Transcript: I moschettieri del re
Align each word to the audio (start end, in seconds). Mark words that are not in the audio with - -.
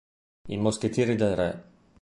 I 0.49 0.57
moschettieri 0.57 1.15
del 1.15 1.35
re 1.35 1.63